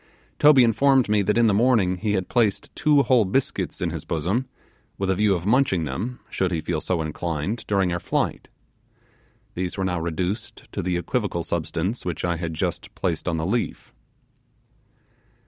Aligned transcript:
Toby 0.39 0.63
informed 0.63 1.09
me 1.09 1.21
that 1.21 1.37
in 1.37 1.45
the 1.45 1.53
morning 1.53 1.97
he 1.97 2.13
had 2.13 2.27
placed 2.27 2.75
two 2.75 3.03
whole 3.03 3.23
biscuits 3.23 3.81
in 3.81 3.91
his 3.91 4.03
bosom, 4.03 4.47
with 4.97 5.11
a 5.11 5.15
view 5.15 5.35
of 5.35 5.45
munching 5.45 5.83
them, 5.83 6.19
should 6.27 6.51
he 6.51 6.59
feel 6.59 6.81
so 6.81 7.03
inclined, 7.03 7.63
during 7.67 7.93
our 7.93 7.99
flight. 7.99 8.49
These 9.53 9.77
were 9.77 9.85
now 9.85 9.99
reduced 10.01 10.63
to 10.71 10.81
the 10.81 10.97
equivocal 10.97 11.43
substance 11.43 12.03
which 12.03 12.25
I 12.25 12.37
had 12.37 12.55
just 12.55 12.95
placed 12.95 13.29
on 13.29 13.37
the 13.37 13.45
leaf. 13.45 13.93